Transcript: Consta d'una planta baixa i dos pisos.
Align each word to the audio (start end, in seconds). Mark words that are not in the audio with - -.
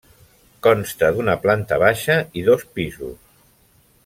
Consta 0.67 1.11
d'una 1.17 1.35
planta 1.45 1.79
baixa 1.85 2.17
i 2.43 2.47
dos 2.51 2.67
pisos. 2.79 3.17